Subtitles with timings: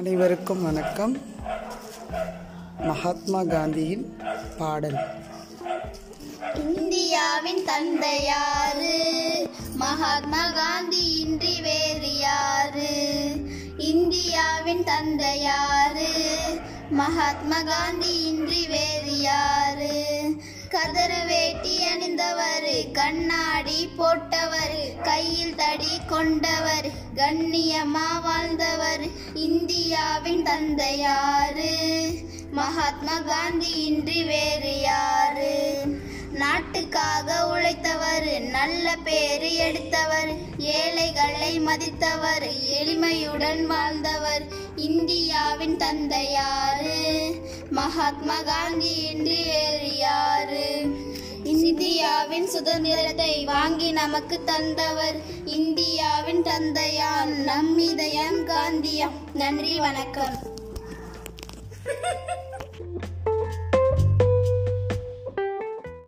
[0.00, 1.18] அனைவருக்கும் வணக்கம்.
[2.78, 4.18] மகாத்மா காந்தியின்
[4.58, 4.98] பாடல்.
[6.54, 8.94] இந்தியாவின் தந்தையாரு
[9.74, 12.88] மகாத்மா காந்தி இன்றி வேறு யாரு?
[13.78, 16.10] இந்தியாவின் தந்தையாரு
[16.90, 19.29] மகாத்மா காந்தி இன்றி வேறு யார்
[21.50, 29.04] வேட்டி அணிந்தவர் கண்ணாடி போட்டவர் கையில் தடி கொண்டவர் கண்ணியமா வாழ்ந்தவர்
[29.34, 31.72] இந்தியாவின் தந்தையாரு.
[32.50, 35.82] மகாத்மா காந்தி இன்றி வேறு யாரு?
[36.32, 42.48] நாட்டுக்காக உழைத்தவர் நல்ல பேரு எடுத்தவர் ஏழைகளை மதித்தவர்
[42.80, 44.46] எளிமையுடன் வாழ்ந்தவர்
[44.76, 46.98] இந்தியாவின் தந்தையாரு.
[47.70, 50.59] மகாத்மா காந்தி இன்றி வேறு யாரு?
[52.40, 60.36] இந்தியாவின் சுதந்திரத்தை வாங்கி நமக்கு தந்தவர் இந்தியாவின் தந்தையார் நம் இதயம் காந்தியா நன்றி வணக்கம்.